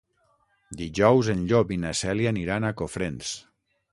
[0.79, 3.37] Dijous en Llop i na Cèlia aniran a Cofrents.